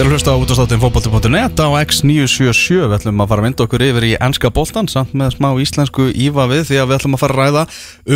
[0.00, 3.82] Þeir eru hlusta á útastáttin fókbalti.net á X977 Við ætlum að fara að vinda okkur
[3.84, 7.20] yfir í ennska boltan samt með smá íslensku íva við því að við ætlum að
[7.20, 7.64] fara að ræða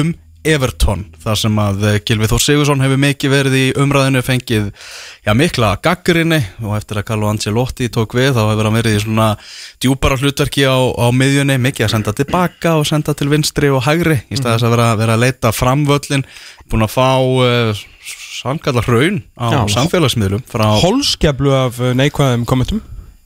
[0.00, 0.14] um
[0.54, 5.76] Everton þar sem að Gilvi Þór Sigursson hefur mikið verið í umræðinu fengið já, mikla
[5.84, 9.30] gaggurinni og eftir að Carlo Ancelotti tók við þá hefur hann verið í svona
[9.76, 14.22] djúpara hlutverki á, á miðjunni mikið að senda tilbaka og senda til vinstri og hægri
[14.32, 16.24] í staðis að vera, vera að leita framvöllin
[16.64, 17.92] búin að fá
[18.34, 22.82] samkallar hraun á samfélagsmiðlum frá Hólskeflu af uh, neikvæðum kommentum.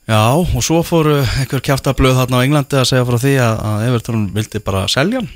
[0.09, 3.85] Já, og svo fóru einhver kjaftablöð þarna á Englandi að segja frá því að, að
[3.89, 5.29] Everton vildi bara selja hann.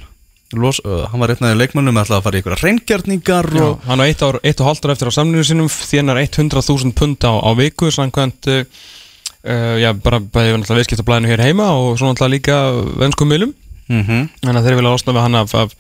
[0.54, 4.22] Los, uh, Hann var af leikmönnum að fara í einhverja reyngjörningar og hann á eitt,
[4.22, 8.50] ár, eitt og ár eftir á samlinu sinum þénar 100.000 pund á, á viku samkvæmt
[8.53, 8.64] uh,
[9.81, 12.59] já, bara bæði náttúrulega viðskiptablaðinu hér heima og svo náttúrulega líka
[13.02, 13.53] venskum miðlum.
[13.90, 14.28] Mm -hmm.
[14.42, 15.73] þannig að þeir vilja losna við hann af, af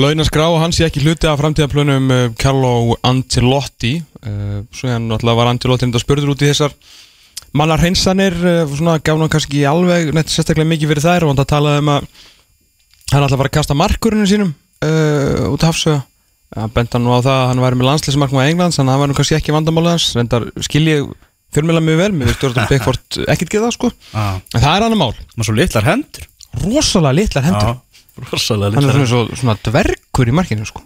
[0.00, 3.96] launaskrá og hann sé ekki hluti af framtíðaplönum uh, Carlo Ancelotti.
[4.24, 6.74] Uh, svo hann náttúrulega var Ancelotti enda spurður út í þessar
[7.54, 11.52] mannar hreinsanir uh, svona gaf hann kannski alveg neitt sérstaklega mikið fyrir þær og hann
[11.54, 12.08] talaði um að
[13.12, 16.02] hann að fara að kasta markurinu sínum uh, út af hafsöga
[16.54, 19.10] hann benda nú á það að hann væri með landsleismarkma á Englands að það var
[19.10, 20.10] nú kannski ekki vandamálið hans.
[20.18, 21.08] Reyndar skil ég
[21.54, 23.90] fjölmjöla mjög vel mér veist Jordan Pickford ekkert geða sko.
[24.14, 25.10] Ah, en það er annar mál.
[25.34, 26.28] Maður svo litlar hendur.
[26.62, 27.74] Rosalega litlar hendur
[28.30, 30.82] rosalega hann er svona, svo, svona dvergur í markinu sko.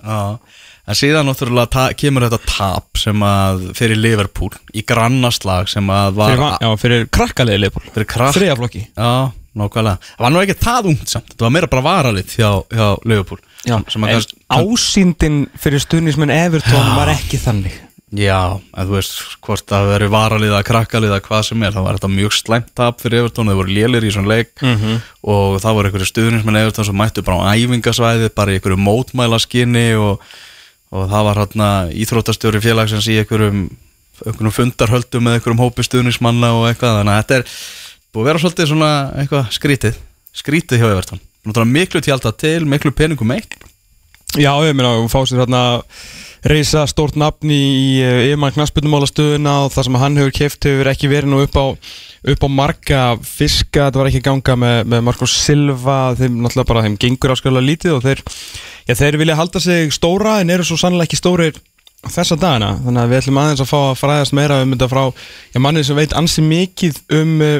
[0.88, 6.32] En síðan náttúrulega kemur þetta tap sem að fyrir Liverpool í grannaslag sem að var
[6.32, 9.10] fyrir, já, fyrir krakkalegi leifból fyrir krakk þriðaflokki Já,
[9.58, 9.98] nákvæmlega.
[10.14, 13.42] Það var nú ekki það ungt samt, þetta var meira bara varalit hjá, hjá Liverpool.
[13.66, 17.76] Sem, sem að en kannski- ásýndin fyrir stuðnismenn Evertón var ekki þannig
[18.16, 22.08] Já, en þú veist hvort það veri varaliða, krakkaliða, hvað sem er þá var þetta
[22.14, 24.54] mjög slæmt tap fyrir Evertón þau voru lélir í svona leik.
[24.62, 25.02] Mhm.
[25.28, 29.92] og það voru einhverju stuðnismenn Evertón sem mættu bara á æfingasvæði, bara í einhverju mótmælaskinni
[30.00, 30.24] og,
[30.90, 33.68] og það var hérna íþróttastjóri félagsins í einhverjum,
[34.24, 37.02] einhverjum fundarhöldum með einhverjum hópi stuðnismanna og eitthvað.
[37.02, 37.44] Þannig að þetta er
[38.08, 40.00] búið að vera svolítið svona eitthvað skrítið,
[40.32, 41.20] skrítið hjá Evertón
[41.68, 43.54] miklu tjálta til, miklu peningum eitt.
[44.36, 45.80] Já, ég meina, fá sér þarna
[46.46, 47.62] reysa stórt nafn í
[48.02, 51.66] yfirmann knaspitumálastöðuna og það sem hann hefur keft hefur ekki verið nú upp á,
[52.34, 56.84] upp á marga fiska, þetta var ekki ganga með, með Marcos Silva, þeim náttúrulega bara
[56.86, 58.22] þeim gengur áskjöla lítið og þeir,
[58.86, 61.58] já, þeir vilja halda sig stóra en eru svo sannlega ekki stórir
[62.06, 65.02] þessa dagana, þannig að við ætlum aðeins að fá að fræðast meira um þetta frá
[65.10, 67.58] já, mannið sem veit ansi mikið um uh,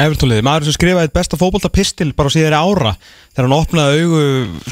[0.00, 2.92] Evertónliði, maður sem skrifaði besta fótboltapistil bara á síðari ára
[3.34, 4.22] þegar hann opnaði augu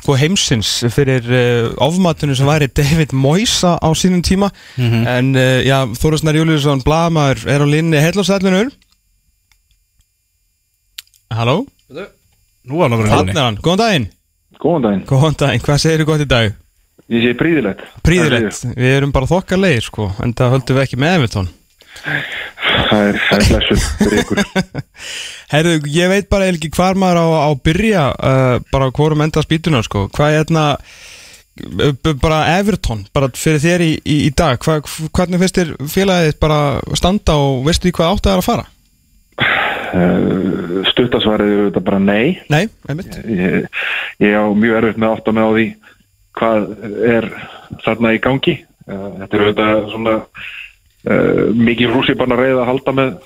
[0.01, 4.49] sko, heimsins fyrir uh, ofmatunum sem væri David Moysa á sínum tíma.
[4.79, 8.73] En uh, já, Þórisnar Júliusson Blamaður er á linni heillosætlunur
[11.35, 11.61] Halló,
[12.69, 14.09] Nú var hann að vera hann er hann, góðan daginn.
[14.59, 15.05] Góðan daginn.
[15.09, 16.57] Góðan daginn, hvað segir þú gott í dag?
[17.09, 17.85] Ég sé príðilegt.
[18.05, 21.49] Príðilegt, við erum bara þokkalegir sko en það höldum við ekki með Evertón
[22.89, 24.41] Það er, það blessuð fyrir ykkur.
[25.53, 29.83] Herðu, ég veit bara ekki hvar maður á að byrja uh, bara hvorum enda spýtuna
[29.85, 30.07] sko.
[30.17, 30.47] hvað er
[32.05, 34.79] b- bara Everton, bara fyrir þér í, í, í dag, Hva,
[35.17, 36.59] hvernig finnst þér félagið bara
[36.99, 38.67] standa og veistu í hvað átt það er að fara?
[39.89, 42.39] Uh, Stuttasvarið er auðvitað bara nei.
[42.53, 43.69] Nei, einmitt Ég,
[44.23, 45.67] ég á mjög erfitt með átt að með á því
[46.39, 46.67] hvað
[47.17, 47.29] er
[47.85, 48.55] þarna í gangi.
[48.89, 50.17] Uh, Þetta er auðvitað svona
[51.07, 53.19] uh, mikið rúsi bara reyða að halda með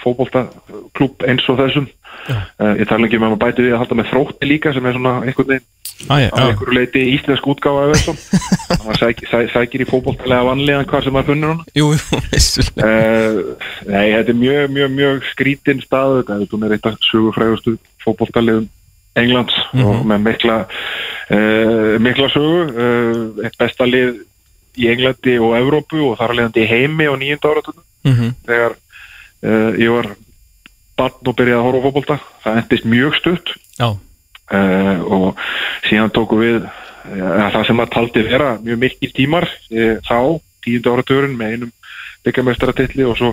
[0.00, 1.90] fótboltaklúb eins og þessum.
[2.30, 4.86] Uh, ég tala ekki um að maður bæti við að halda með þrótti líka sem
[4.86, 5.68] er svona einhvern veginn
[6.08, 8.18] ah, á einhverju leiti íslensk útgáfa af þessum.
[8.70, 11.62] Það sæk, sæ, sækir í fótboltalega vanlíðan hvað sem maður funnur hún.
[11.76, 13.40] Jú, jú, vissulega Uh,
[13.88, 18.68] nei, þetta er mjög, mjög, mjög skrítin stað þetta er með eitt af sögufrægustu fótbolltaliðum
[19.18, 20.56] Englands og með mikla
[22.02, 22.84] mikla sögu
[23.42, 24.20] eitt besta lið
[24.78, 28.76] í Englandi og Evrópu og þar að leiðandi í heimi á nýjunda áratunum mm þegar
[28.76, 30.12] uh, ég var
[31.00, 33.56] barn og byrjaði að horfa á fótbolta það endist mjög stutt.
[34.50, 35.42] Uh, og
[35.88, 41.36] síðan tóku við uh, það sem að taldi vera mjög mikil tímar þá, tíundu áratugurinn
[41.38, 41.76] með einum
[42.26, 43.30] byggamestaratilli og svo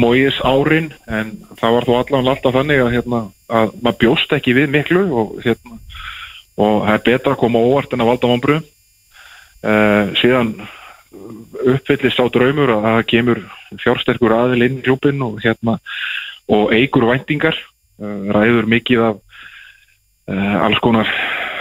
[0.00, 4.54] móiðis árin en það var þó allan alltaf þannig að, hérna, að maður bjóst ekki
[4.56, 5.78] við miklu og, hérna,
[6.56, 8.70] og það er betra að koma óvart en að valda vonbröðum
[10.20, 10.54] síðan
[11.64, 13.40] uppfyllist á draumur að það kemur
[13.80, 15.78] fjársterkur aðil inn í klúbin og, hérna,
[16.52, 19.20] og eigur væntingar uh, ræður mikið af
[20.28, 21.08] uh, alls konar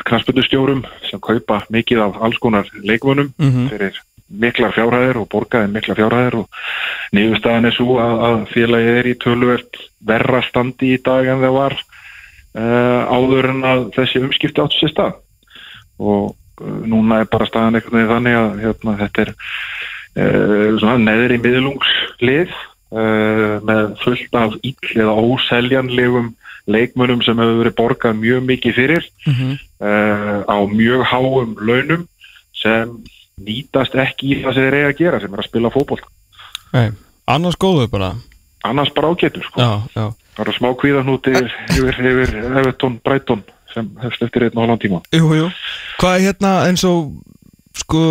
[0.09, 3.69] knaspundustjórum sem kaupa mikið af alls konar leikvönum Mhm.
[3.71, 4.01] fyrir
[4.33, 6.47] miklar fjárhæðir og borgaði miklar fjárhæðir og
[7.13, 11.53] niðurstaðan er svo að, að félagið er í töluvert verra standi í dag en það
[11.59, 11.75] var
[12.57, 15.13] uh, áður en að þessi umskipti áttu sér stað
[15.99, 16.33] og
[16.89, 19.33] núna er bara staðan einhvern veginn þannig að hérna, þetta er
[20.83, 26.33] uh, neðri miðlungslið uh, með fullt af ill eða óseljanlegum
[26.71, 32.05] leikmönum sem hefur verið borgað mjög mikið fyrir uh, á mjög háum launum
[32.55, 32.93] sem
[33.43, 36.03] nýtast ekki í það sem þeir eiga að gera sem er að spila fótboll.
[36.73, 36.93] Nei,
[37.29, 38.13] annars góðu bara.
[38.63, 39.59] Annars bara ágætur sko.
[39.59, 40.05] Já, já.
[40.33, 43.43] Það eru smá kvíðanúti yfir, yfir Everton Brighton
[43.75, 45.03] sem hefst eftir einn og halvan tíma.
[45.15, 45.51] Jú, jú.
[46.01, 47.13] Hvað er hérna eins og
[47.73, 48.01] sko,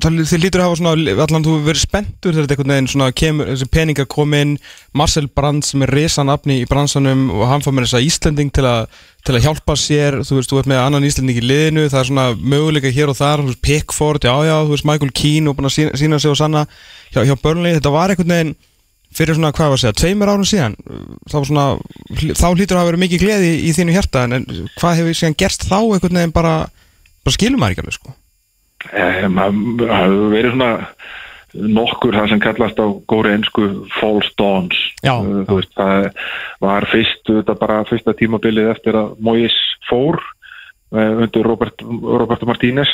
[0.00, 3.50] þið lítur að hafa svona allan þú verið spenntur þegar þetta einhvern veginn svona kemur,
[3.50, 4.54] þessi peningar kom inn
[4.96, 8.88] Marcel Brandt sem er risanafni í bransanum og hann fá með þessa Íslending til að,
[9.26, 12.10] til að hjálpa sér, þú veist, þú ert með annan Íslending í liðinu, það er
[12.10, 15.58] svona möguleika hér og þar, þú veist, Pickford, já, já, þú veist Michael Keane og
[15.58, 16.64] búin að sína, sína sig og sanna
[17.12, 18.54] hjá, hjá Burnley, þetta var einhvern veginn
[19.16, 20.76] fyrir svona, hvað var að segja, tveimur árum síðan
[21.30, 21.64] þá svona,
[22.38, 24.46] þá hlýtur að hafa verið mikið gleði í þínu hjarta, en
[24.78, 26.54] hvað hefur síðan gerst þá einhvern veginn bara,
[27.22, 28.14] bara skilum maður ekki alveg, sko?
[28.92, 29.42] Um,
[29.82, 30.70] það hefur verið svona
[31.52, 33.66] nokkur það sem kallast á góri ennsku
[33.98, 34.78] false dawns.
[35.04, 36.06] Já, Uh, þú veist, það
[36.64, 39.56] var fyrst þetta bara fyrsta tímabilið eftir að Mois
[39.90, 40.16] fór
[40.96, 42.88] uh, undir Robert, Roberto Martínez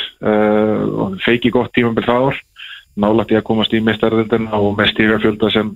[1.22, 2.40] feiki gott tímabil það ár
[3.00, 5.74] nálægt í að komast í meistaröldina og með stígafjölda sem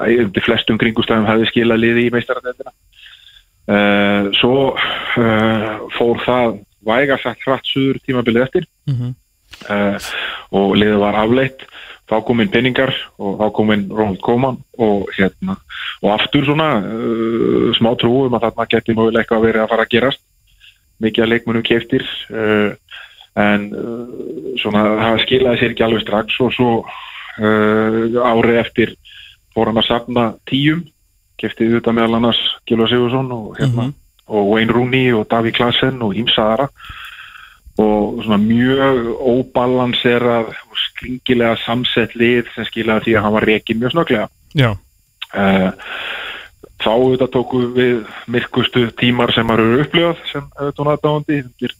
[0.00, 5.66] æ, undir flestum kringustæðum hefði skilað liði í meistaröldina uh, svo uh,
[5.96, 8.70] fór það væga sagt hratt suður tímabilið eftir.
[8.90, 9.12] Mm
[9.68, 10.10] uh,
[10.54, 11.64] og liðið var afleitt.
[12.10, 12.92] Þá kom inn penningar
[13.22, 15.56] og þá kom inn Ronald Koeman og hérna
[16.02, 19.86] og aftur svona uh, smá trú um að þarna geti mögulega eitthvað verið að fara
[19.86, 20.22] að gerast.
[21.02, 22.74] Mikið að leikmunum keftir uh,
[23.38, 28.96] en uh, svona það skilaði sér ekki alveg strax og svo uh, árið eftir
[29.54, 30.84] fór hann að safna tíum.
[31.40, 33.88] Kefti auðvitað meðal annars Gilva Sigursson og, hérna,
[34.30, 36.68] og Wayne Rooney og Daví Klassen og Ímsaðara
[37.80, 43.80] og svona mjög óbalanserað og skringilega samsett lið sem skilaði því að hann var reikin
[43.80, 44.28] mjög snögglega.
[44.52, 44.70] Já,
[45.32, 45.70] uh,
[46.82, 51.74] þá auðvitað tóku við myrkustu tímar sem eru upplifað sem auðvitað uh,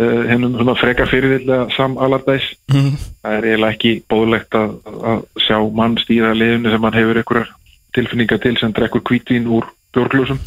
[0.00, 2.94] hennum svona frekar fyrirvillega Sam Allardyce mm.
[3.22, 4.70] það er eiginlega ekki bóðlegt að,
[5.12, 7.50] að sjá mann stýra liðinu sem hann hefur einhverjar
[7.92, 10.38] tilfinningar til sem drekkur kvítvín úr björglúsum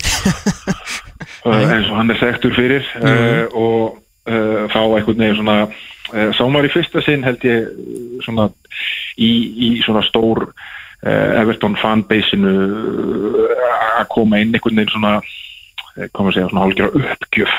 [1.45, 2.87] uh, eins og hann er þekktur fyrir.
[2.97, 3.99] Uh, og
[4.29, 7.69] uh, þá einhvern veginn svona uh, sá maður í fyrsta sinn held ég
[8.25, 8.49] svona
[9.17, 10.49] í, í svona stór
[11.05, 12.51] Everton fanbaseinu
[13.99, 15.11] að koma inn einhvern veginn svona
[16.15, 17.51] koma að segja svona hálfgjör uppgjöf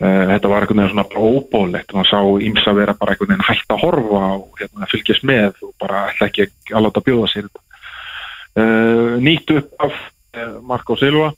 [0.00, 3.70] þetta var einhvern veginn svona bara óbóðlegt maður sá ímsa vera bara einhvern veginn hægt
[3.72, 9.16] að horfa og hérna, fylgjast með og bara ætla ekki að láta bjóða sér uh,
[9.24, 9.96] nýtt upp af
[10.36, 11.30] uh, Marco Silva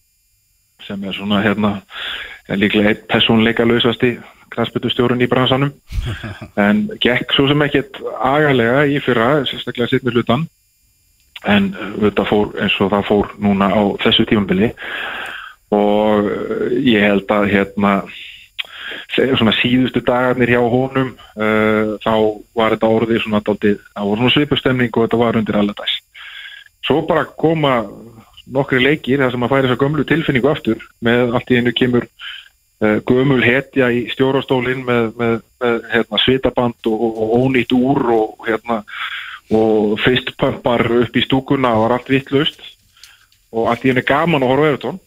[0.86, 1.76] sem er svona hérna
[2.48, 4.16] er líklega einn personleika lausasti
[4.48, 5.74] krasputustjórun í bransanum.
[6.66, 10.46] En gekk svo sem ekkert agalega í fyrra, sérstaklega sitt með hlutan
[11.46, 14.72] en þetta fór eins og það fór núna á þessu tímambili
[15.74, 16.26] og
[16.82, 17.92] ég held að hérna
[19.14, 22.14] svona síðustu dagarnir hjá honum uh, þá
[22.56, 25.98] var þetta orðið svona svona svipustemning og þetta var undir alladæs
[26.86, 27.82] svo bara koma
[28.48, 31.74] nokkri leikir þar sem að færi þess að gömlu tilfinningu aftur með allt í einu
[31.76, 38.04] kemur uh, gömul hetja í stjórastólinn með, með, með hérna, svitaband og, og ónýtt úr
[38.16, 38.82] og hérna
[39.48, 42.60] og fyrstpampar upp í stúkuna og allt vittlust
[43.52, 44.98] og allt í einu gaman að horfa Evertón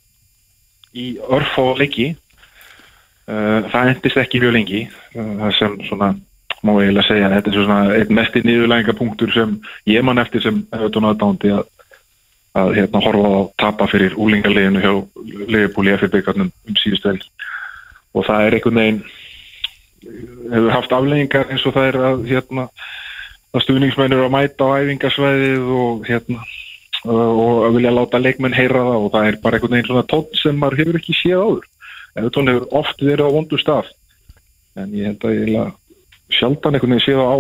[0.97, 2.11] í örf og leiki
[3.71, 6.11] það endist ekki mjög lengi uh, það sem svona
[6.61, 7.29] má ég eiginlega segja.
[7.35, 9.55] Þetta er svona einn mesti niðurlægingapunktur sem
[9.89, 11.63] ég man eftir sem Evertón aðdándi að,
[12.61, 14.93] að hérna horfa á tapa fyrir úlingarleginu hjá
[15.49, 17.31] Leifbúli FB-garnum um síðustu helgi.
[18.13, 19.03] Og það er einhvern veginn
[20.51, 22.67] hefur haft afleggingar eins og það er að hérna
[23.51, 26.45] að stuðningsmennir að mæta á æfingasvæðið og hérna
[27.11, 30.37] og að vilja láta leikmenn heyra það og það er bara einhvern veginn svona tótt
[30.37, 31.67] sem maður hefur ekki séð áður
[32.19, 33.91] Evertón hefur oft verið á vondu stað.
[34.79, 35.73] En ég held að ég
[36.31, 37.37] sjaldan einhvern veginn séð á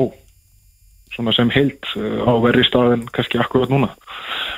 [1.11, 3.91] svona sem heilt uh, á verri stað en kannski akkurat núna.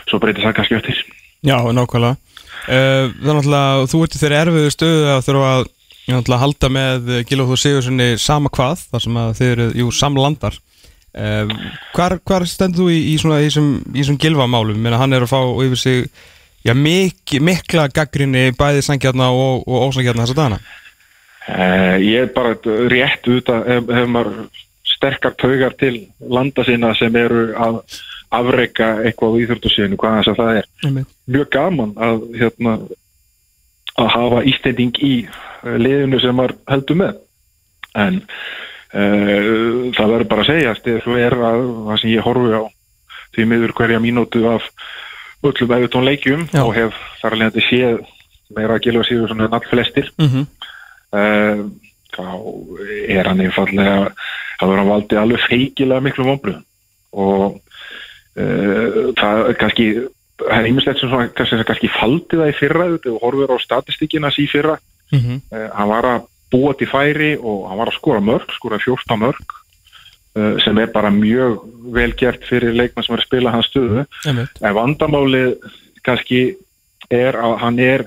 [0.10, 1.00] Svo breytir það kannski eftir.
[1.43, 2.17] Já, nákvæmlega.
[2.63, 5.65] Uh, Þannig að þú ert í þeirri erfiðu stöðu að þurfa að
[6.03, 10.60] náttúrulega halda með Gilóð Þór Sigurssoni sama hvað þar sem að þið eru, jú, samlandar.
[11.13, 15.41] Hvar, hvar stendur þú í, í svona í þessum, Gilvamálum Meina, hann er að fá
[15.62, 16.08] yfir sig
[16.63, 20.62] já, mik, mikla gaggrinni bæði sangjarna og, og ósangjarna þessa dagana.
[21.43, 22.55] Uh, Ég er bara
[22.91, 24.36] rétt út að ef, ef maður
[24.88, 27.82] sterkar taugar til landa sinna sem eru að
[28.34, 30.70] afreika eitthvað á íþjórnusíðinu, hvað þess að það er.
[30.88, 31.15] Einmitt.
[31.29, 32.75] mjög gaman að hérna
[33.93, 35.13] að hafa ístending í
[35.63, 37.20] liðinu sem maður heldur með.
[37.93, 42.55] En uh, það verður bara að segjast ef þú er að það sem ég horfi
[42.58, 42.63] á
[43.34, 44.65] því miður hverja mínútu af
[45.43, 46.63] öllum Evertón leikjum Já.
[46.63, 48.03] og hef þar alveg að séð
[48.53, 50.12] meira að gilfa síður svona en all flestir.
[50.21, 50.29] Mm
[51.13, 51.63] uh,
[52.13, 52.25] þá
[53.09, 54.12] er hann einfallega
[54.62, 56.65] að vera valdi alveg feikilega miklu vombröðum
[57.13, 57.55] og
[58.38, 59.88] uh, það er kannski
[60.43, 64.38] það er ímislegt sem svona, kannski, kannski faldi það í fyrra og horfur á statistíkinas
[64.41, 64.77] í fyrra.
[65.12, 65.41] -hmm.
[65.53, 69.19] uh, hann var að búa til færi og hann var að skora mörg, skora 14
[69.19, 69.62] mörg
[70.33, 71.59] sem er bara mjög
[71.93, 74.05] vel gert fyrir leikmann sem er að spila hans stöðu.
[74.25, 75.57] En vandamálið
[76.05, 76.39] kannski
[77.13, 78.05] er að hann er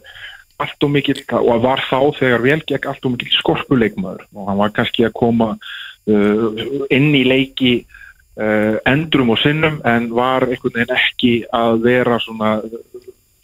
[0.63, 4.25] allt og mikill, og var þá þegar vel gegn allt og mikill skorpuleikmaður.
[4.35, 10.11] Og hann var kannski að koma uh, inn í leiki uh, endrum og sinnum en
[10.17, 12.59] var einhvern veginn ekki að vera svona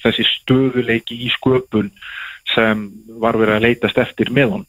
[0.03, 1.93] þessi stöðuleiki í sköpun
[2.53, 2.89] sem
[3.23, 4.65] var verið að leitast eftir með hann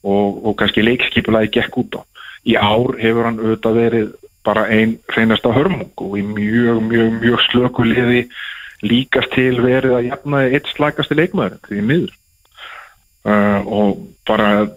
[0.00, 2.02] og, og kannski leikskipulaði gekk út á.
[2.48, 4.12] Í ár hefur hann auðvitað verið
[4.46, 8.22] bara einn reynasta hörmung og í mjög, mjög, mjög slöku liði
[8.80, 12.14] líkast til verið að jafna eitt slagasti leikmaður því miður.
[13.20, 14.70] Uh, og bara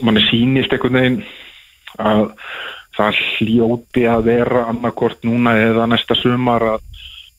[0.00, 1.18] manni sýnist einhvern veginn
[2.00, 2.30] að
[2.96, 6.86] það hljóti að vera annarkort núna eða næsta sumar að,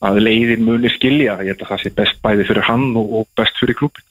[0.06, 1.40] að leiðin muni skilja.
[1.42, 4.06] Ég held að það sé best bæði fyrir hann og, og best fyrir klubin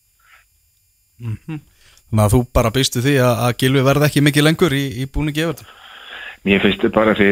[1.24, 1.60] mm -hmm.
[2.08, 5.10] Þannig að þú bara býstu því að, að Gilvi verði ekki mikið lengur í, í
[5.12, 5.74] búningi Evertón
[6.48, 7.28] Mér finnst þetta bara því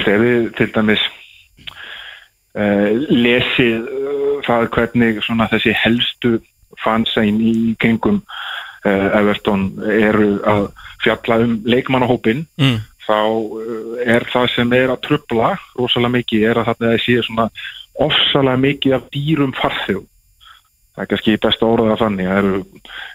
[0.00, 1.04] ef við til dæmis
[2.56, 6.32] uh, lesið uh, það hvernig svona þessi helstu
[6.82, 10.68] fansæn í kringum uh, Everton eru að
[11.04, 12.76] fjalla um leikmannahópin mm.
[13.06, 13.20] þá
[14.16, 17.48] er það sem er að trubla rosalega mikið er að það sé svona
[18.02, 20.04] ofsalega mikið af dýrum farþjóð
[20.96, 22.60] það er kannski besta orðað þannig það eru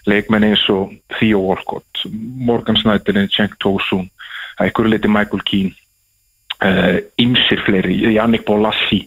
[0.06, 2.04] leikmenn eins og Theo Walcott,
[2.48, 4.08] Morgan Snyderin Cenk Tosun,
[4.56, 5.74] það er ykkur leiti Michael Keane
[6.62, 9.04] uh, ymsir fleiri, Jannik Bolassi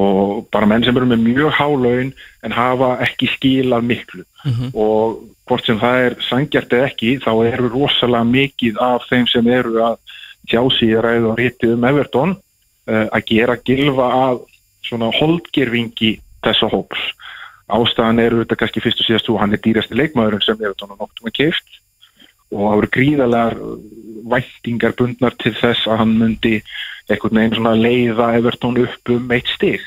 [0.00, 2.12] og bara menn sem eru með mjög hálaun
[2.46, 4.70] en hafa ekki skilað miklu Mm -hmm.
[4.74, 9.46] og hvort sem það er sangjart eða ekki þá eru rosalega mikið af þeim sem
[9.46, 9.96] eru að
[10.48, 14.38] sjá sig ræðu og rétti um Everton uh, að gera gilfa að
[14.82, 17.00] svona holdgerfingi þessa hóps
[17.76, 21.00] ástæðan eru þetta kannski fyrst og síðast þú hann er dýrasti leikmaðurinn sem Everton á
[21.00, 21.80] noktum að keift
[22.50, 23.56] og það voru gríðalegar
[24.30, 26.56] væntingar bundnar til þess að hann myndi
[27.10, 29.80] einhvern veginn svona leiða Everton upp um eitt stig.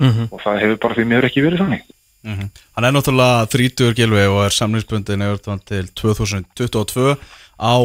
[0.00, 0.26] Mm -hmm.
[0.30, 1.82] og það hefur bara því miður ekki verið þannig.
[2.24, 2.48] Mm -hmm.
[2.74, 7.16] Hann er náttúrulega 30 Gilvi og er samlingsbundin Evertón til 2022
[7.60, 7.76] á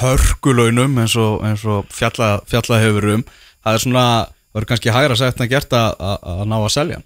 [0.00, 3.24] hörgulaunum eins og, eins og fjalla, fjalla hefur um.
[3.64, 6.68] Það er svona, það er kannski hægra sett að gert að, að, að ná að
[6.68, 7.04] selja hann.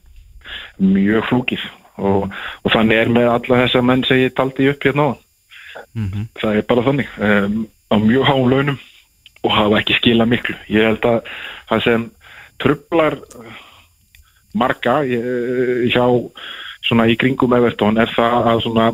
[0.78, 1.60] Mjög flúkið
[2.00, 2.30] og,
[2.64, 5.12] og þannig er með alla þessa menn sem ég taldi upp hérna á
[5.94, 6.24] mm -hmm.
[6.40, 8.78] það er bara þannig um, á mjög háum launum
[9.42, 11.20] og hafa ekki skila miklu ég held að
[11.68, 12.10] það sem
[12.58, 13.16] trublar
[14.54, 16.06] marga eh, hjá
[16.82, 18.86] svona í kringum Evertón er það að svona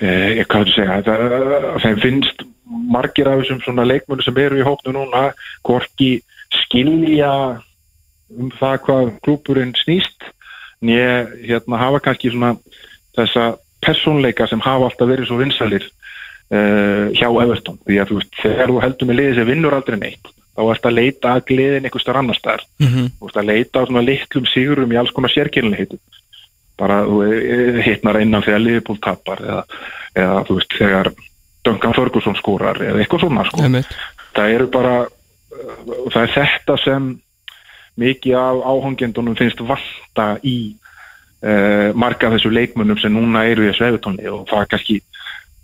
[0.00, 4.66] eh, hvað þú segja það, þeim finnst margir af þessum svona leikmönu sem eru í
[4.66, 5.30] hóknu núna
[5.66, 6.18] hvorki
[6.64, 7.32] skilja
[8.28, 10.28] um það hvað klúpurinn snýst
[10.84, 12.54] nýja hérna hafa kannski svona
[13.16, 17.78] þessa personleika sem hafa alltaf verið svo vinsalir uh, hjá Everton.
[17.86, 20.86] Því að þú veist, þegar þú heldur með liði sem vinnur aldrei neitt þá erst
[20.88, 22.64] að leita að gleðin einhver starf annar staðar.
[22.82, 23.10] Mm -hmm.
[23.18, 26.00] þú veist að leita á svona litlum sigurum í alls konar sérkynleitum
[26.78, 29.62] bara þú eh, hitnar innan þegar Liverpool tapar eða,
[30.14, 31.12] eða þú veist þegar
[31.66, 33.70] Duncan Ferguson skórar eða eitthvað svona sko.
[34.34, 35.78] Það eru bara uh,
[36.12, 37.08] það er þetta sem
[37.98, 40.56] mikið af áhangjendunum finnst vanta í
[41.42, 44.98] uh, marga þessu leikmönnum sem núna eru í þessu efutónli og það er kannski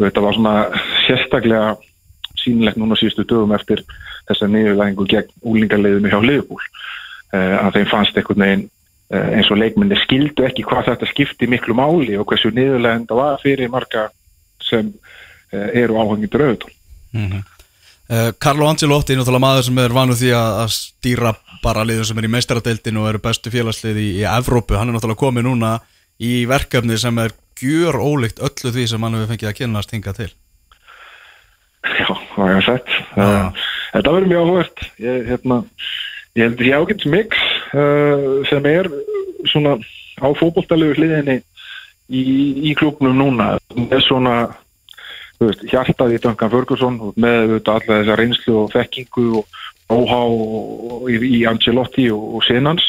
[0.02, 0.54] þetta var svona
[1.06, 1.74] sérstaklega
[2.42, 3.84] sínlegt núna síðustu dögum eftir
[4.28, 9.60] þessa niðurlægingu gegn úlingarleiðinu hjá Liverpool uh, að þeim fannst einhvern veginn uh, eins og
[9.62, 14.08] leikmenni skildu ekki hvað þetta skipti miklu máli og hversu niðurlægend það var fyrir marga
[14.64, 14.94] sem
[15.54, 16.70] eru áhangjöndur auðvitað
[17.14, 17.42] mm -hmm.
[18.10, 22.28] uh, Carlo Ancelotti, náttúrulega maður sem er vanu því að stýra bara liður sem er
[22.28, 25.74] í meistaradeildinu og eru bestu félagslið í, í Evrópu, hann er náttúrulega komið núna
[26.22, 30.14] í verkefni sem er gjör ólíkt öllu því sem hann hefur fengið að kynast hinga
[30.16, 30.32] til
[31.84, 32.92] Já, það er sett.
[33.12, 33.30] Já.
[33.92, 34.84] Þetta verður mjög áhugast.
[35.04, 35.58] Ég, hérna,
[36.34, 37.42] ég heldur ég ágætt mix
[37.76, 38.88] uh, sem er
[39.50, 39.76] svona
[40.16, 41.38] á fótbolltalegu hliðinni
[42.08, 42.22] í,
[42.70, 43.54] í klúknum núna.
[43.76, 44.34] Með svona,
[45.42, 49.60] veist, hjartað í Duncan Ferguson með alla þessa reynslu og þekkingu og
[49.92, 50.20] óhá
[51.12, 52.86] í, Ancelotti og, og Sinans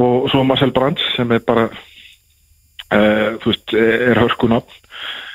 [0.00, 4.78] og svo Marcel Brands sem er bara, uh, þú veist, er hörkunafn.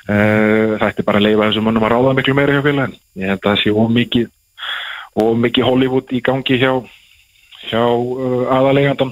[0.07, 3.27] Uh, þetta er bara að leifa þessum mönnum að ráða miklu meira hjá félagin ég
[3.27, 4.29] held að það sé of mikið
[5.19, 6.69] of mikið Hollywood í gangi hjá
[7.67, 9.11] hjá uh, aðalegandan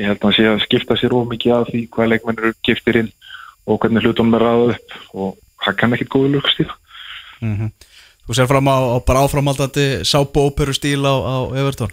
[0.00, 2.54] ég held að hann sé að skipta sér of mikið að því hvað leikmenn eru
[2.64, 3.10] giftir inn
[3.68, 5.36] og hvernig hlutunum er ræðað upp og
[5.66, 6.72] hann kann ekkit góðu lukstíð
[7.44, 7.68] mm
[8.24, 11.92] Þú sér fram á, á bara áframaldandi sápu-óperu stíl á, á Everton?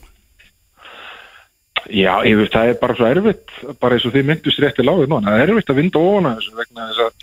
[1.91, 5.19] Já, yfir, það er bara svo erfitt bara eins og þið myndust rétti lágið nú
[5.25, 7.13] það er erfitt að vinda ofan að þessu vegna þess að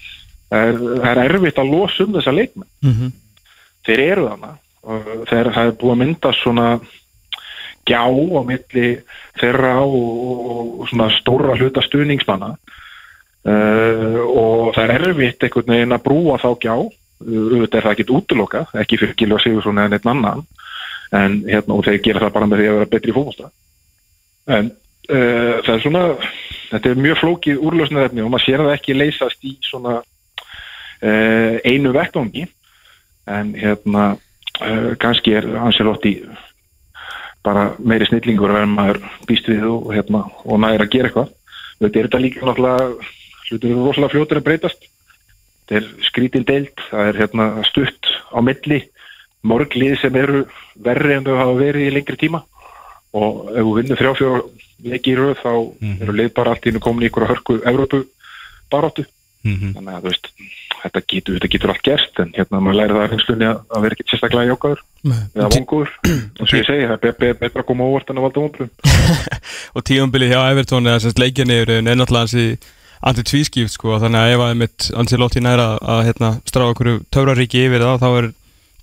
[0.49, 2.71] það er, er erfitt að losa um þessa leikmenn.
[2.85, 3.13] Mm -hmm.
[3.87, 4.53] þeir eru þarna
[4.89, 6.69] og þeir það er búið að mynda svona
[7.89, 8.89] gjá á milli
[9.41, 12.57] þeirra og, og, og svona stóra hluta stuðningsmanna.
[13.49, 16.75] Uh, og það er erfitt einhvern veginn að brúa þá gjá
[17.23, 20.45] auðvitað er það ekkit útloka ekki fyrir Gilva Sigursson eða neitt annan
[21.19, 23.51] en hérna og þeir gera það bara með því að vera betri í fólkvasta
[24.59, 24.71] en
[25.13, 26.05] uh, það er svona
[26.69, 31.95] þetta er mjög flókið úrlösnaðefni og maður sér það ekki leysast í svona uh, einu
[31.97, 32.45] vettvangi.
[33.29, 36.19] En hérna uh, kannski er Anselotti
[37.45, 41.35] bara meiri snillingur en maður býst við og, hérna, og næri að gera eitthvað.
[41.79, 43.11] Þetta er þetta líka náttúrulega
[43.49, 44.89] hlutur eru rosalega fljótur að breytast
[45.69, 48.81] þetta er skrítin deilt það er hérna stutt á milli
[49.45, 50.47] morglið sem eru
[50.83, 52.43] verri en þau hafa verið í lengri tíma.
[53.15, 54.41] Og ef þú vinnur þrjá fjóra
[54.85, 56.03] leiki í rauð þá Mhm.
[56.03, 58.05] eru lið bara allt í nú komin í ykkur hörku Evrópu
[58.71, 59.05] baróttu
[59.45, 60.29] mm þannig að veist
[60.83, 63.83] þetta getur, þetta getur allt gerst en hérna maður læri það að reynslunni að, að
[63.83, 64.81] vera ekki sérstaklega jákaður
[65.35, 65.91] eða vonguður
[66.41, 68.41] og svo ég segi það er be be betra að koma óvart en að valda
[68.45, 68.71] vonbrun
[69.79, 72.59] og tíumbilið hjá Everton eða semst leikjarni eru í
[73.07, 77.85] anti-tvískipt sko þannig að ef að mitt Ancelotti næra að, hérna, strafa okkur töfraríki yfir
[77.85, 78.31] það þá er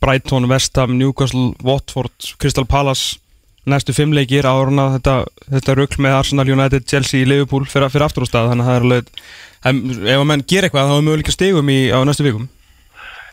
[0.05, 3.17] Brighton, West Ham, Newcastle, Watford, Crystal Palace
[3.65, 5.13] næstu fimm leikir árun að þetta,
[5.55, 8.51] þetta rögl með Arsenal, United, Chelsea, Liverpool fyrir, fyrir aftur á stað.
[8.51, 11.79] Þannig að það er alveg ef að menn ger eitthvað þá er möguleika stegum í,
[11.89, 12.45] á næstu vikum.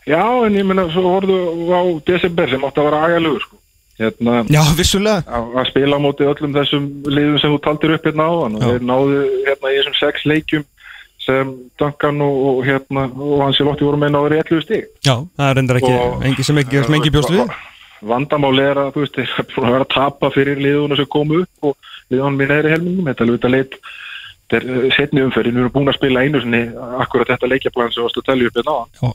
[0.09, 3.59] Já, en ég meina, svo voruðu á desember sem átti að vera agalugur sko.
[4.01, 5.21] hérna, Já, vissulega.
[5.29, 8.57] að spila á móti öllum þessum liðum sem þú taldir upp hérna áðan.
[8.57, 10.65] Og þeir náðu hérna í þessum sex leikjum
[11.25, 14.87] sem Duncan og, og hérna og hans í lotti voru með náður í 11 stig
[15.07, 17.53] Já, það er reyndar ekki, Og- engi sem ekki, sem ekki bjóst við
[18.03, 21.05] Vandamáli er að þú veist, þeir eru búin að vera að tapa fyrir liðuna sem
[21.13, 23.77] komu upp og liðunum í neðri helmingum, þetta er alveg þetta leit
[24.51, 26.59] þetta er setni umferðin, við erum búin að spila einu sinni
[27.05, 29.13] akkurat þetta leikjaplan sem varstu að telja upp hérna áðan Já.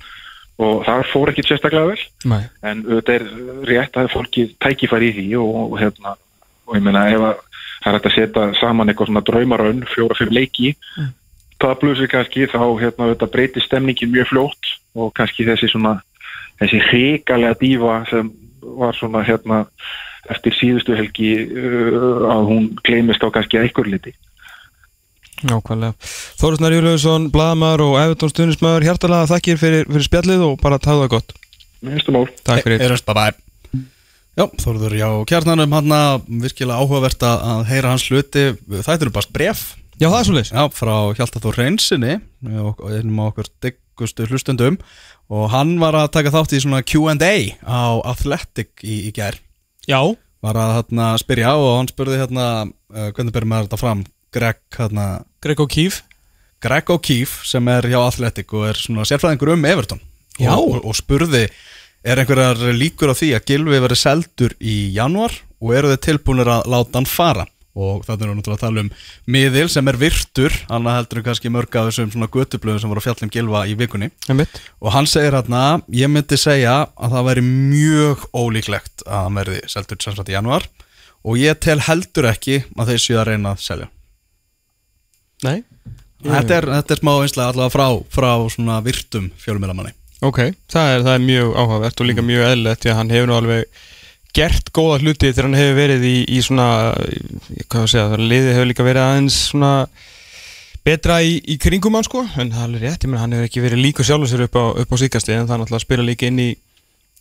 [0.65, 2.01] og það fór ekki sérstaklega vel
[2.33, 2.41] Nei.
[2.73, 3.27] en þetta er
[3.69, 6.17] rétt að fólki tækifæri í því og, hérna
[6.65, 7.45] og ég meina ef að
[7.85, 11.13] það er að setja saman eitthvað svona draumarönn, fjóra-fimm leiki Mm.
[11.63, 15.99] Það blusir kannski þá hérna þetta breytir stemningin mjög fljótt og kannski þessi svona
[16.61, 18.31] þessi hrikalega dífa sem
[18.79, 19.65] var svona hérna
[20.29, 24.15] eftir síðustu helgi uh, að hún gleymist á kannski að einhver liti
[25.39, 25.95] Nákvæmlega.
[26.41, 31.13] Þórisnar Júliusson, Bladamar og Evertón Stunismöður, hjartalega þakkir fyrir, fyrir spjallið og bara taðu það
[31.13, 31.37] gott.
[31.87, 32.83] Minnstu mál Takk fyrir.
[33.07, 33.37] Bye
[34.39, 35.95] Já, Þóruður, já, kjarnanum hann
[36.43, 39.63] virkilega áhugavert að að heyra hans hluti Það eru bara bref
[39.99, 40.51] Já, það er svolítið.
[40.55, 42.13] Já, frá Hjalta Þór Reynsinni
[42.63, 44.77] og einum á okkur diggustu hlustendum
[45.27, 47.33] og hann var að taka þátt í svona Q&A
[47.67, 49.41] á Athletic í, í gær
[49.91, 49.99] Já.
[50.45, 54.07] var að hérna, spyrja og hann spurði hérna uh, hvernig byrjum maður þetta fram
[54.39, 55.09] Greg, hérna,
[55.43, 56.05] Greg O'Keefe.
[56.63, 60.03] Greg O'Keefe sem er hjá Athletic og er svona sérfræðingur um Everton
[60.39, 60.55] Já.
[60.55, 61.49] og, og, og spurði
[62.07, 66.55] er einhverjar líkur á því að Gilvi verið seldur í januar og eru þið tilbúinir
[66.55, 68.91] að láta hann fara og þetta er náttúrulega að tala um
[69.31, 73.07] miðil sem er virtur, hann heldur kannski mörg af þessum svona götublöðum sem voru að
[73.07, 74.59] fjalla um Gilva í vikunni Einmitt.
[74.83, 75.63] og hann segir hérna,
[75.95, 80.37] ég myndi segja að það væri mjög ólíklegt að hann verði seldur sem sagt í
[80.37, 80.67] januar
[81.23, 83.91] og ég tel heldur ekki að þeir séu að reyna að selja
[85.47, 85.63] Nei.
[86.25, 91.03] þetta, er, þetta er smá einslega allavega frá, frá svona virtum fjölumelamanni Ok, það er,
[91.07, 93.85] það er mjög áhugavert og líka mjög eðlilegt því að hann hefur nú alveg
[94.37, 96.69] gert góða hluti þegar hann hefur verið í, í svona,
[97.67, 99.73] hvað að segja, liðið hefur líka verið aðeins svona
[100.87, 103.49] betra í, í kringum hann sko, en það er alveg rétt, ég menn hann hefur
[103.49, 106.07] ekki verið líka sjálfur sér upp á, á síkasti en það er náttúrulega að spila
[106.07, 106.51] líka inn í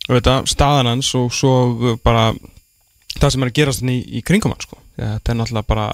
[0.08, 2.30] auðvitað, staðan hans og svo bara
[3.18, 5.90] það sem er að gerast hann í, í kringum hann sko, þetta er náttúrulega bara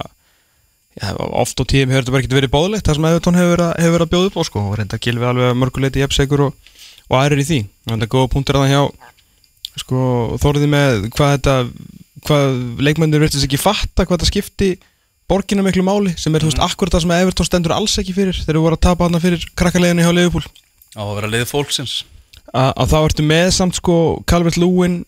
[0.94, 3.94] Já, oft á tíðum hefur þetta bara ekkert verið báðlegt það sem Evertón hefur hefur
[3.96, 4.61] verið að bjóða upp á sko.
[4.62, 6.68] Og reynda að gilfi alveg mörguleiti jafnsegur og,
[7.09, 7.59] og aðrir í því.
[7.88, 9.11] Þannig að góða punktur að það hjá
[9.81, 10.01] sko
[10.43, 11.55] þóriði með hvað þetta
[12.25, 14.71] hvað leikmennir verðist ekki fatta hvað þetta skipti
[15.29, 18.37] borgina miklu máli sem er þú veist akkurat það sem Evertón stendur alls ekki fyrir
[18.39, 20.45] þegar við vorum að tapa hana fyrir krakkarleginu hjá Leifupúl
[20.95, 21.97] á að vera liðið fólksins.
[22.55, 23.97] Að þá ertu með samt sko
[24.31, 25.01] Calvert Lúin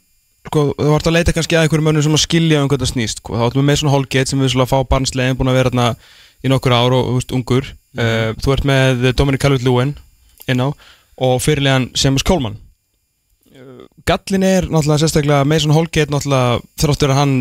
[0.49, 2.93] sko, þú vart að leita kannski að einhverjum mönnum sem að skilja um hvað það
[2.93, 3.37] snýst sko.
[3.39, 5.89] þá ertu með svona Holgate sem við svona fá barnslegin búin að vera þarna
[6.43, 7.73] í nokkur ár og þú veist, ungur.
[7.97, 9.95] Uh, þú ert með Dominic Calvert Lúin
[10.51, 12.59] inn á og fyrirlegan Seamus Coleman
[14.07, 17.35] gallin er náttúrulega sérstaklega Mason Holgate náttúrulega þráttur að hann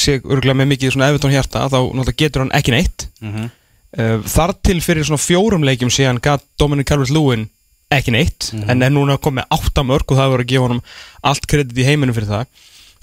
[0.00, 3.08] sé örgulega með mikið svona Everton hjarta þá náttúrulega getur hann ekki neitt.
[3.20, 3.50] Mhm.
[3.98, 7.48] uh, þar til fyrir svona fjórum leikjum síðan gat Dominic Calvert-Lewin
[7.94, 10.80] ekki neitt en er núna komið átta mörg og það voru að gefa honum
[11.22, 12.46] allt kredit í heiminum fyrir það.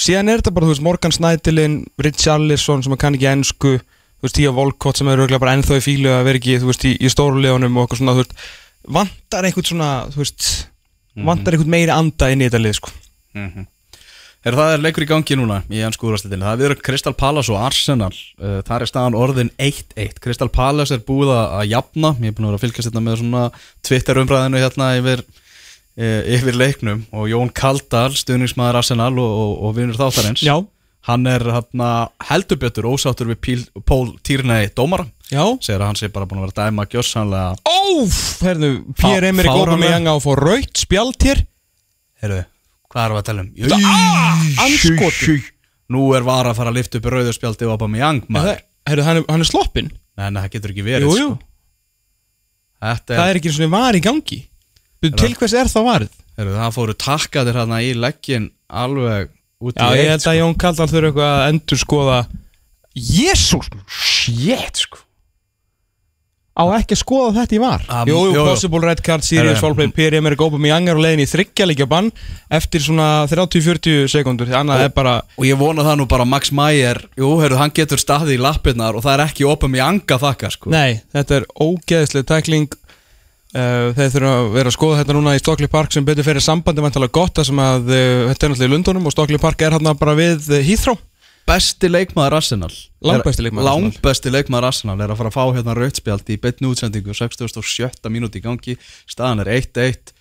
[0.02, 4.26] Síðan er þetta bara, þú veist, Morgan Snædilin Richarlison sem að kann ekki ennsku þú
[4.26, 6.86] veist, Tíja Volkott sem er örgulega bara ennþá í fílu að vera ekki, þú veist,
[6.90, 8.36] í, í stórulegunum og eitthvað svona, þú veist,
[8.98, 10.50] vantar einhvern svona, þú veist
[11.28, 12.92] vantar einhvern meiri anda inn í þetta lið, sko.
[14.42, 17.52] Er það er leikur í gangi núna í ennsku úrvastildinu Það er verið Crystal Palace
[17.54, 18.16] og Arsenal.
[18.42, 22.16] Uh, Þar er staðan orðin 1-1 Crystal Palace er búið að jafna.
[22.18, 23.44] Ég er búin að vera að fylgjast þetta með svona
[23.86, 25.22] Twitter umræðinu hérna yfir,
[26.02, 27.04] uh, yfir leiknum.
[27.14, 30.42] Og Jón Kaldal, stuðningsmaður Arsenal og, og, og vinur þáttarins.
[30.42, 30.58] Já,
[31.08, 31.88] Hann er hérna
[32.30, 36.50] heldubjötur ósáttur við Píl, Pól Týrnei Dómara já Segir að hann sé bara búin að
[36.52, 39.72] vera dæma gjössanlega Óf, herðu, Pierre Emerick fáránlega.
[39.72, 41.42] Aubameyang á að fá raut spjald hér
[42.22, 42.42] Heyrðu,
[42.92, 43.50] hvað erum við að tala um?
[43.58, 45.42] Þetta- Ah, andskotinn.
[45.92, 49.26] Nú er var að fara að lifta upp rauðurspjaldi og Aubameyang maður Herðu, hann, er-
[49.30, 51.40] hann er sloppinn Nei, nei, það getur ekki verið Jú, jú, sko.
[52.82, 54.40] Þetta það er, er ekki svona var í gangi
[55.02, 56.18] Til hvers er það varð?
[56.38, 59.30] heyrðu, það fóru takkaðir hérna í leggin alveg
[59.62, 62.20] Já, í ég held að Jón Kaldal þurfa eitthvað að endur skoða
[62.98, 65.06] Jésús, shit, sko
[66.52, 69.62] Á ekki að skoða þetta í var Um, Jú, jú, possible red card, serious Herru.
[69.72, 72.10] foul play Pierre Emerick Aubameyang er á leiðin í þryggjalíkja bann
[72.52, 76.32] Eftir svona 30-40 sekundur Því annað er bara Og ég vona það nú bara að
[76.34, 80.26] Max Meyer Jú, heyrðu, hann getur staðið í lappirnar og það er ekki Aubameyang að
[80.28, 80.74] þakka sko.
[80.76, 82.68] Nei, þetta er ógeðslega tækling
[83.52, 86.84] Þeir þurfa að vera að skoða þetta núna í Stockley Park sem betur fyrir sambandi
[86.86, 87.96] vantalega gott þar sem að uh,
[88.30, 91.00] þetta er náttúrulega í Lundunum og Stockley Park er hann bara við uh, Heathrow.
[91.50, 92.72] Besti leikmaður Arsenal.
[93.04, 93.92] Langbesti leikmaður Arsenal.
[93.92, 98.08] Langbesti leikmaður Arsenal er að fara að fá hérna rautspjaldi í beitni útsendingu 67.
[98.14, 98.78] mínúti í gangi.
[99.10, 100.16] Staðan er 1-1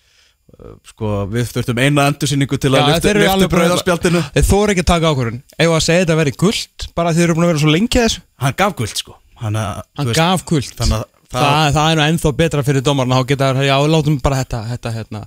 [0.51, 5.11] Uh, sko, við þurftum eina endursýningu til að lyfta, rauðarspjaldinu Þeir þóra ekki að taka
[5.13, 5.37] ákvörðun.
[5.55, 8.07] Ef að segja þetta verið guld bara þeir eru búin að vera svo lengi að
[8.09, 8.23] þessu?
[8.43, 9.15] Hann gaf guld sko.
[9.39, 12.63] Hann, að, Hann veist, gaf guld þannig að það, það- það, er nú ennþá betra
[12.67, 15.23] fyrir dómarna þá geta þær, já, látum bara þetta, þetta hérna.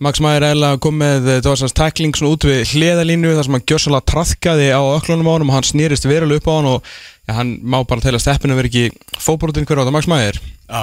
[0.00, 3.56] Max Meyer eða kom með það var svona tackling svona út við hliðalínu þar sem
[3.58, 6.80] hann gjössalega trafkaði á öklunum á hann og hann snýrist verulega upp á hann og
[7.28, 9.96] já, hann má bara telja steppinu verið ekki fóbrotin hverju á þetta.
[9.98, 10.40] Max Meyer.
[10.70, 10.82] Já,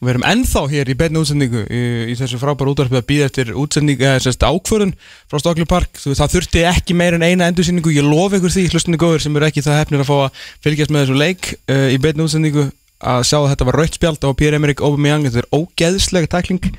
[0.00, 3.26] og við erum ennþá hér í beinni útsendingu í, í þessu frábæru útvarpi að býða
[3.28, 4.94] eftir útsendingu eða sérst ákvörðun
[5.28, 5.92] frá Stockley Park.
[6.00, 7.92] Þú veist, það þurfti ekki meir en eina endursýningu.
[7.92, 10.94] Ég lofa ykkur því, hlustunni góður sem eru ekki það hefnir að fá að fylgjast
[10.96, 12.64] með þessu leik uh, í beinni útsendingu
[13.00, 16.70] að sjá að þetta var rautt spjald á Pierre-Emerick Aubameyang þetta er ógeðslega tækling.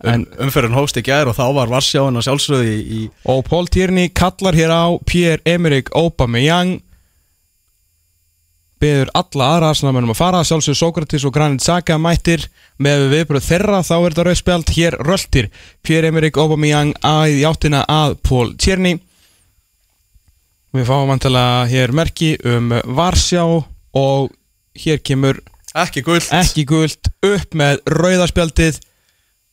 [0.00, 4.08] En umferðin hóst í gær og þá var Varsjáin að sjálfsögði í, og Paul Tierney
[4.16, 6.78] kallar hér á Pierre-Emerick Aubameyang.
[8.80, 10.40] Beður alla aðra aðsnamennum að fara.
[10.40, 12.46] Sjálfsögur Sókratis og Granit Xhaka mættir.
[12.80, 15.50] Með viðbröð þeirra þá er þetta rauðspjald hér röltir
[15.84, 18.96] Pierre-Emerick Aubameyang að í áttina að Paul Tierney.
[20.72, 24.32] Við fáum vantilega hér merki um Varsjá og
[24.78, 25.40] hér kemur
[25.78, 28.80] ekki guld ekki guld upp með rauðarspjaldið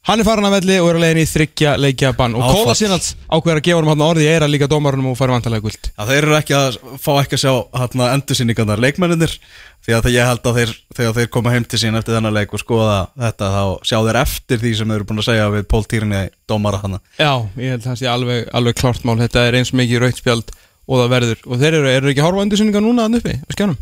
[0.08, 2.36] hann er farin að velli og er að leiðin í þryggja leikja bann.
[2.38, 2.46] Og.
[2.56, 5.90] Kóla Sinalds ákveður að gefa hann orði í eira líka dómarunum og fara vantilega guld
[5.98, 9.34] að þeir eru ekki að fá ekki að sjá endursýningarnar leikmenninir
[9.84, 12.56] því að ég held að þeir, þegar þeir koma heim til sín eftir þennan leik
[12.56, 15.68] og skoða þetta þá sjá þeir eftir því sem þeir eru búin að segja við
[15.74, 19.20] Pól Týrni dómara hana Já, ég held að það sé alveg, alveg klart mál.
[19.20, 20.56] Þetta er eins mikið rauðspjald
[20.88, 21.46] og það verður.
[21.48, 23.80] Og þeir eru, eru ekki að horfa undirsynninga núna að uppi á skjánum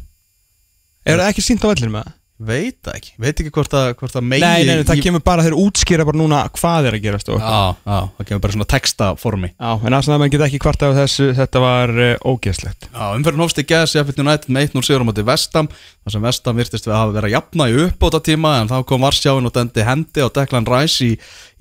[1.06, 2.14] Er það ekki sínt á vellinu með það?
[2.36, 5.22] veit ekki, veit ekki hvort að, hvort að megi Nei, nei, nei, það í- kemur
[5.24, 8.56] bara þeir útskýra bara núna hvað er að gerast og Já, já, það kemur bara
[8.58, 9.50] svona textaformi.
[9.56, 12.90] Já, en aðsnaða menn geta ekki hvart af þessu þetta var uh, ógeðslegt.
[12.92, 16.28] Já, umferðin hófst í gæðs Sheffield United með 1-0 sigur á móti Vestam þar sem
[16.28, 19.48] Vestam virtist við að hafa verið að jafna í uppbóta tíma en þá kom Varsjáin
[19.48, 21.14] og dendi hendi á Declan Rice í,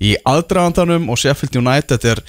[0.03, 2.23] í aðdragandanum og Sheffield United er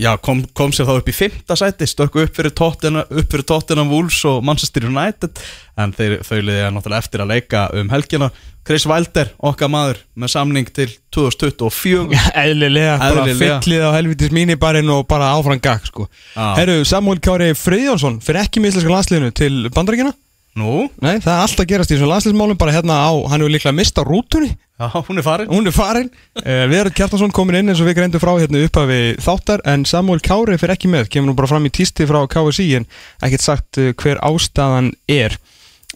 [0.00, 3.46] já, kom, kom sér þá upp í fymta sæti stökku upp fyrir Tottenham, upp fyrir
[3.48, 5.40] Tottenham Wolves og Manchester United.
[5.78, 8.30] En þeir þauliði náttúrulega eftir að leika um helgina.
[8.66, 13.60] Chris Wilder, okkar maður með samning til 2024 Eðlilega, bara Eðlilega.
[13.62, 16.08] fyllið á helvitis mínibarinn og bara áfram gag sko.
[16.34, 20.16] Herru, Samuel Kári Friðjónsson fyrir ekki íslenska landsliðinu til bandaríkina
[20.56, 23.52] Nú, Nei, það er alltaf að gerast í þessum landsliðsmálum bara hérna á, hann hefur
[23.52, 24.54] líklega mist á rútunni.
[24.80, 25.50] Já, hún er farin.
[25.52, 26.08] Hún er farin.
[26.40, 30.22] Uh, Viðar Kjartansson komin inn eins og við greindu frá hérna upphafi þáttar en Samuel
[30.24, 31.10] Kári fyrir ekki með.
[31.12, 32.88] Kemur nú bara fram í tísti frá KSI en
[33.24, 35.36] ekkert sagt uh, hver ástæðan er.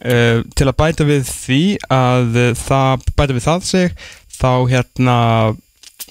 [0.01, 1.61] Uh, til að bæta við því
[1.93, 4.05] að það bæta við það seg
[4.37, 5.17] þá hérna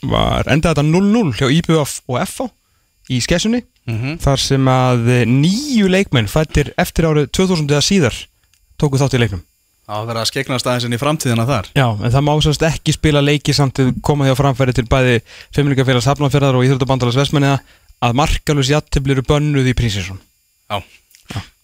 [0.06, 2.50] var enda þetta 0-0 hjá IBF og FH
[3.10, 8.18] í skessunni mm þar sem að nýju leikmenn fættir eftir árið 2000 eða síðar
[8.80, 9.42] tóku þátt í leiknum.
[9.90, 11.68] Það verða að skegnast aðeins inn í framtíðina þar.
[11.74, 15.16] Já, en það má sérst ekki spila leiki samt koma því á framfæri til bæði
[15.56, 17.56] Femlingafélags Hafnarferðar og Íþróttabandalags Vestmenniða
[18.06, 20.20] að markalus jættibli eru bönnuð í Prísinsson
[20.70, 20.78] Já,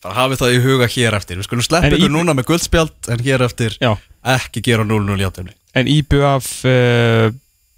[0.03, 1.39] bara hafið það í huga hér eftir.
[1.39, 3.93] Við skulum sleppa ykkur í- núna með guldspjald En hér eftir Já,
[4.35, 7.31] ekki gera 0-0 játefni en IBF uh,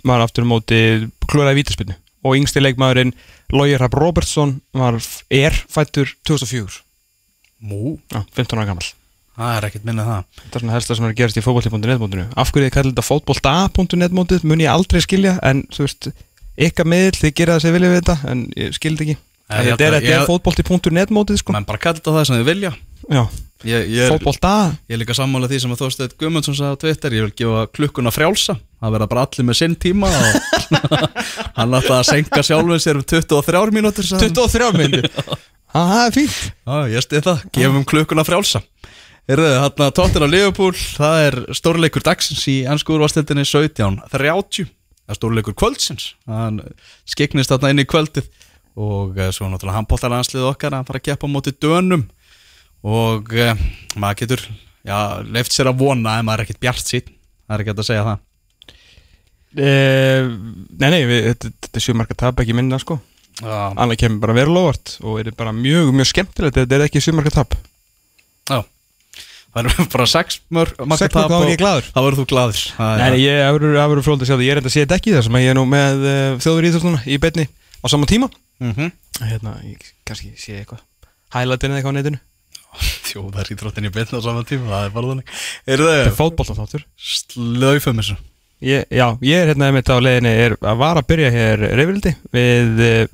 [0.06, 0.80] var aftur móti
[1.28, 3.12] klóraði vítaspinnu og yngsti leikmaðurinn
[3.52, 4.96] Lóir Rapp Robertson var,
[5.30, 6.80] er fættur 2004
[7.68, 8.86] Mú, Já, 15 ára gammal
[9.38, 10.24] það er ekkert minnið það.
[10.42, 12.26] Þetta er svona helst það sem er að gerast í fótbolti.net mótinu.
[12.34, 14.46] Af hverju þið kallir þetta fótbolta.net mótið?
[14.50, 16.10] Mun ég aldrei skilja en þú veist,
[16.68, 19.18] ykkar miðl þið gera það sem vilja við þetta en ég skildi ekki.
[19.48, 21.54] Þetta ég er, þetta er fótbolti.net mótið sko.
[21.56, 22.74] Menn bara kallir þetta það sem þið vilja.
[23.08, 23.22] Já,
[23.66, 27.14] Ég, ég, er, er líka sammála því sem að Þorsteinn Guðmundsson sagði á Twitter.
[27.16, 28.54] Ég vil gefa klukkuna frjálsa.
[28.78, 30.36] Það verða bara allir með sinn tíma og
[31.58, 34.36] Hann ætlaði að senka sjálfum sér um 23 mínútur sagði hann.
[34.38, 35.10] 23 myndir
[35.74, 36.38] Það er fínt.
[36.54, 38.62] Já, ég stið það, gefum klukkuna frjálsa
[39.28, 45.12] Erðu, hérna tóttir á Liverpool Það er stórleikur dagsins í ennsku úrvastildinni 17 30 Það
[45.12, 46.06] er stórleikur kvöldsins.
[46.28, 46.62] Hann
[47.08, 48.30] skiknist þarna inn í kvöldið
[48.80, 52.06] Og eh, svo náttúrulega handbóltaranslið okkar Hann fara að keppa móti dönum.
[52.88, 53.52] Og eh,
[54.00, 54.46] maður getur
[54.88, 57.84] Já, leift sér að vona En maður er ekkert bjart sín Það er ekki að
[57.90, 58.24] segja það.
[59.58, 60.32] Eh,
[60.78, 62.98] Nei, nei, við, þetta, þetta er sjömarka tap ekki minna sko.
[63.44, 67.32] Annað kemur bara verið lofart og er bara mjög, mjög skemmtilegt Þetta er ekki sjömarka
[67.38, 67.56] tap.
[68.48, 68.60] Já
[69.54, 71.86] Það er bara sex mörg Sex mörg, þá er ég glaður.
[71.88, 72.26] Þá verður þú
[72.84, 73.38] er- Nei, nei, ég
[73.92, 74.44] verið fróld að sjá það.
[74.46, 77.18] Ég er enda að þetta ekki að ég er nú með uh, þjóður íþjóðluna í
[77.24, 78.28] beinni á sama tíma.
[78.60, 78.90] Mhm.
[79.18, 80.82] Hérna, ég kannski sé eitthvað.
[81.34, 82.20] Highlightin eða eitthvað á netinu.
[83.08, 85.32] Þjóðar í drottinni byrna á saman tíma, það er bara þannig.
[85.66, 86.84] Þetta er fótboltaþáttur.
[87.00, 88.18] Slöifum þessu?
[88.60, 92.80] Já, ég er hérna einmitt á leiðinni er að var að byrja hér reyfrildi við
[92.84, 93.04] uh,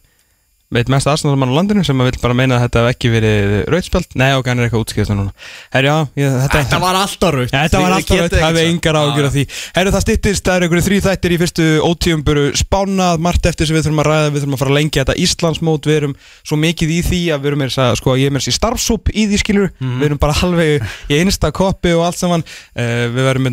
[0.74, 4.14] veit mest aðstæðarmann á landinu sem vil bara meina að þetta hef ekki verið rautspjald
[4.18, 5.32] Nei, ok, hann er eitthvað útskýðast núna.
[5.74, 9.28] Herri, já, ég, þetta, Þetta var alltaf raut þetta var alltaf veit, hafið engar ágjur
[9.28, 9.44] af því.
[9.78, 13.76] Herru, það styttist, það eru einhverju þrý þættir í fyrstu ótíumburu spánað, margt eftir sem
[13.78, 16.56] við þurfum að ræða, við þurfum að fara að lengja þetta Íslandsmót, við erum svo
[16.60, 19.37] mikið í því að við erum að- sko, ég er mér sér starfsúp í því
[19.44, 22.44] skilur, við erum bara halveg í einsta koppi og allt saman,
[22.76, 23.46] uh, við verum